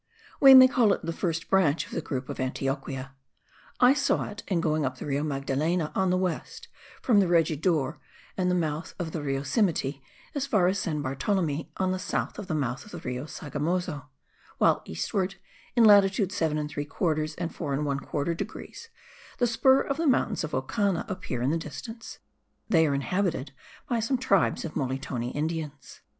We 0.39 0.55
may 0.55 0.67
call 0.67 0.93
it 0.93 1.05
the 1.05 1.13
first 1.13 1.47
branch 1.47 1.85
of 1.85 1.91
the 1.91 2.01
group 2.01 2.27
of 2.27 2.39
Antioquia. 2.39 3.11
I 3.79 3.93
saw 3.93 4.23
it, 4.31 4.41
in 4.47 4.59
going 4.59 4.83
up 4.83 4.97
the 4.97 5.05
Rio 5.05 5.21
Magdalena, 5.21 5.91
on 5.93 6.09
the 6.09 6.17
west, 6.17 6.69
from 7.03 7.19
the 7.19 7.27
Regidor 7.27 7.99
and 8.35 8.49
the 8.49 8.55
mouth 8.55 8.95
of 8.97 9.11
the 9.11 9.21
Rio 9.21 9.41
Simiti, 9.41 10.01
as 10.33 10.47
far 10.47 10.65
as 10.67 10.79
San 10.79 11.03
Bartolome 11.03 11.69
(on 11.77 11.91
the 11.91 11.99
south 11.99 12.39
of 12.39 12.47
the 12.47 12.55
mouth 12.55 12.83
of 12.83 12.89
the 12.89 12.97
Rio 12.97 13.25
Sogamozo); 13.25 14.07
while, 14.57 14.81
eastward, 14.85 15.35
in 15.75 15.83
latitude 15.85 16.31
7 16.31 16.57
3/4 16.57 17.35
and 17.37 17.51
8 17.51 18.07
1/4 18.09 18.35
degrees, 18.35 18.89
the 19.37 19.45
spur 19.45 19.81
of 19.81 19.97
the 19.97 20.07
mountains 20.07 20.43
of 20.43 20.55
Ocana 20.55 21.05
appear 21.07 21.43
in 21.43 21.51
the 21.51 21.59
distance; 21.59 22.17
they 22.67 22.87
are 22.87 22.95
inhabited 22.95 23.51
by 23.87 23.99
some 23.99 24.17
tribes 24.17 24.65
of 24.65 24.73
Molitone 24.75 25.31
Indians. 25.35 26.01